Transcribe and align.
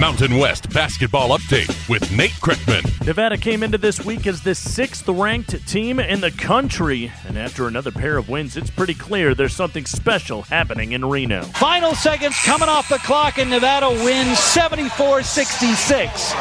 Mountain 0.00 0.38
West 0.38 0.70
basketball 0.70 1.36
update 1.36 1.68
with 1.86 2.10
Nate 2.10 2.30
Kreckman. 2.30 3.04
Nevada 3.04 3.36
came 3.36 3.62
into 3.62 3.76
this 3.76 4.02
week 4.02 4.26
as 4.26 4.40
the 4.40 4.54
sixth 4.54 5.06
ranked 5.06 5.66
team 5.68 6.00
in 6.00 6.22
the 6.22 6.30
country. 6.30 7.12
And 7.28 7.36
after 7.36 7.68
another 7.68 7.90
pair 7.92 8.16
of 8.16 8.30
wins, 8.30 8.56
it's 8.56 8.70
pretty 8.70 8.94
clear 8.94 9.34
there's 9.34 9.54
something 9.54 9.84
special 9.84 10.40
happening 10.40 10.92
in 10.92 11.04
Reno. 11.04 11.42
Final 11.42 11.94
seconds 11.94 12.34
coming 12.42 12.70
off 12.70 12.88
the 12.88 12.96
clock, 13.00 13.36
and 13.36 13.50
Nevada 13.50 13.90
wins 13.90 14.38
74 14.38 15.22
66 15.22 16.32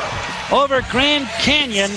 over 0.53 0.81
Grand 0.89 1.27
Canyon 1.41 1.91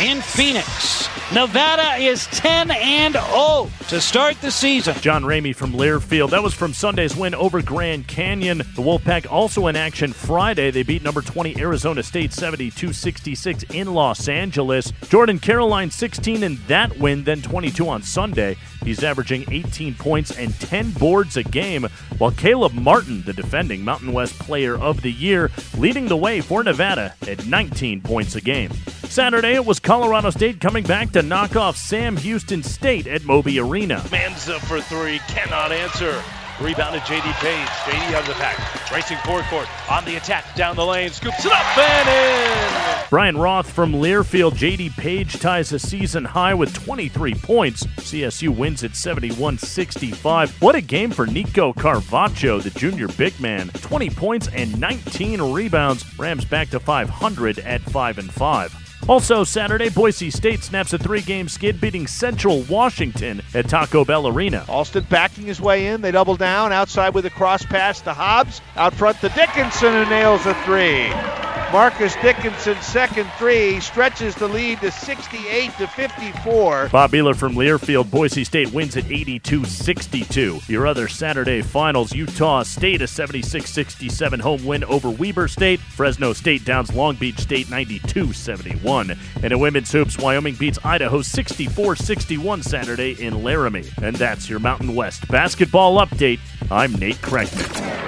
in 0.00 0.22
Phoenix. 0.22 1.17
Nevada 1.30 2.02
is 2.02 2.26
10 2.28 2.70
and 2.70 3.12
0 3.12 3.68
to 3.88 4.00
start 4.00 4.40
the 4.40 4.50
season. 4.50 4.94
John 5.02 5.24
Ramey 5.24 5.54
from 5.54 5.74
Learfield. 5.74 6.30
That 6.30 6.42
was 6.42 6.54
from 6.54 6.72
Sunday's 6.72 7.14
win 7.14 7.34
over 7.34 7.60
Grand 7.60 8.08
Canyon. 8.08 8.58
The 8.58 8.80
Wolfpack 8.80 9.30
also 9.30 9.66
in 9.66 9.76
action 9.76 10.14
Friday. 10.14 10.70
They 10.70 10.82
beat 10.82 11.02
number 11.02 11.20
20 11.20 11.60
Arizona 11.60 12.02
State 12.02 12.32
72 12.32 12.94
66 12.94 13.62
in 13.74 13.92
Los 13.92 14.26
Angeles. 14.26 14.90
Jordan 15.10 15.38
Caroline 15.38 15.90
16 15.90 16.42
in 16.42 16.58
that 16.66 16.98
win, 16.98 17.24
then 17.24 17.42
22 17.42 17.86
on 17.86 18.02
Sunday. 18.02 18.56
He's 18.82 19.04
averaging 19.04 19.44
18 19.50 19.96
points 19.96 20.30
and 20.30 20.58
10 20.60 20.92
boards 20.92 21.36
a 21.36 21.42
game, 21.42 21.88
while 22.16 22.30
Caleb 22.30 22.72
Martin, 22.72 23.20
the 23.24 23.34
defending 23.34 23.84
Mountain 23.84 24.14
West 24.14 24.38
Player 24.38 24.78
of 24.78 25.02
the 25.02 25.12
Year, 25.12 25.50
leading 25.76 26.08
the 26.08 26.16
way 26.16 26.40
for 26.40 26.64
Nevada 26.64 27.14
at 27.26 27.44
19 27.46 28.00
points 28.00 28.34
a 28.34 28.40
game. 28.40 28.70
Saturday, 29.10 29.54
it 29.54 29.64
was 29.64 29.80
Colorado 29.80 30.30
State 30.30 30.60
coming 30.60 30.84
back 30.84 31.10
to 31.12 31.22
knock 31.22 31.56
off 31.56 31.76
Sam 31.76 32.16
Houston 32.16 32.62
State 32.62 33.06
at 33.06 33.24
Moby 33.24 33.58
Arena. 33.58 33.96
Manza 34.10 34.58
for 34.60 34.80
three, 34.80 35.18
cannot 35.28 35.72
answer. 35.72 36.22
Rebounded 36.60 37.02
JD 37.02 37.32
Paige. 37.34 37.68
JD 37.68 38.20
on 38.20 38.26
the 38.26 38.34
pack. 38.34 38.90
Racing 38.90 39.16
forward 39.18 39.44
court. 39.44 39.68
On 39.90 40.04
the 40.04 40.16
attack. 40.16 40.56
Down 40.56 40.74
the 40.74 40.84
lane. 40.84 41.10
Scoops 41.10 41.44
it 41.44 41.52
up 41.52 41.78
and 41.78 42.08
in. 42.08 43.06
Brian 43.10 43.38
Roth 43.38 43.70
from 43.70 43.92
Learfield. 43.92 44.52
JD 44.54 44.96
Paige 44.96 45.38
ties 45.38 45.72
a 45.72 45.78
season 45.78 46.24
high 46.24 46.54
with 46.54 46.74
23 46.74 47.34
points. 47.34 47.86
CSU 47.98 48.48
wins 48.48 48.82
at 48.82 48.96
71 48.96 49.58
65. 49.58 50.60
What 50.60 50.74
a 50.74 50.80
game 50.80 51.12
for 51.12 51.26
Nico 51.26 51.72
Carvacho, 51.72 52.60
the 52.60 52.70
junior 52.70 53.06
big 53.06 53.38
man. 53.38 53.68
20 53.68 54.10
points 54.10 54.48
and 54.48 54.80
19 54.80 55.40
rebounds. 55.40 56.18
Rams 56.18 56.44
back 56.44 56.70
to 56.70 56.80
500 56.80 57.60
at 57.60 57.82
5 57.82 58.18
and 58.18 58.32
5. 58.32 58.87
Also, 59.08 59.42
Saturday, 59.42 59.88
Boise 59.88 60.30
State 60.30 60.62
snaps 60.62 60.92
a 60.92 60.98
three 60.98 61.22
game 61.22 61.48
skid, 61.48 61.80
beating 61.80 62.06
Central 62.06 62.60
Washington 62.64 63.40
at 63.54 63.66
Taco 63.66 64.04
Bell 64.04 64.28
Arena. 64.28 64.66
Alston 64.68 65.06
backing 65.08 65.46
his 65.46 65.62
way 65.62 65.86
in. 65.86 66.02
They 66.02 66.10
double 66.10 66.36
down. 66.36 66.72
Outside 66.72 67.14
with 67.14 67.24
a 67.24 67.30
cross 67.30 67.64
pass 67.64 68.02
to 68.02 68.12
Hobbs. 68.12 68.60
Out 68.76 68.92
front 68.92 69.18
to 69.20 69.30
Dickinson, 69.30 69.92
who 69.92 70.10
nails 70.10 70.44
a 70.44 70.52
three. 70.64 71.47
Marcus 71.72 72.16
Dickinson's 72.22 72.86
second 72.86 73.30
three 73.36 73.78
stretches 73.80 74.34
the 74.34 74.48
lead 74.48 74.80
to 74.80 74.90
68 74.90 75.70
to 75.76 75.86
54. 75.86 76.88
Bob 76.88 77.10
Behler 77.10 77.36
from 77.36 77.54
Learfield. 77.54 78.10
Boise 78.10 78.42
State 78.42 78.72
wins 78.72 78.96
at 78.96 79.04
82 79.10 79.66
62. 79.66 80.60
Your 80.66 80.86
other 80.86 81.08
Saturday 81.08 81.60
finals 81.60 82.14
Utah 82.14 82.62
State 82.62 83.02
a 83.02 83.06
76 83.06 83.70
67 83.70 84.40
home 84.40 84.64
win 84.64 84.82
over 84.84 85.10
Weber 85.10 85.46
State. 85.46 85.78
Fresno 85.80 86.32
State 86.32 86.64
downs 86.64 86.94
Long 86.94 87.16
Beach 87.16 87.38
State 87.38 87.68
92 87.68 88.32
71. 88.32 89.14
And 89.42 89.52
in 89.52 89.58
women's 89.58 89.92
hoops, 89.92 90.16
Wyoming 90.16 90.54
beats 90.54 90.78
Idaho 90.84 91.20
64 91.20 91.96
61 91.96 92.62
Saturday 92.62 93.12
in 93.22 93.44
Laramie. 93.44 93.90
And 94.02 94.16
that's 94.16 94.48
your 94.48 94.58
Mountain 94.58 94.94
West 94.94 95.28
basketball 95.28 95.98
update. 95.98 96.40
I'm 96.70 96.94
Nate 96.94 97.16
Kreckman. 97.16 98.07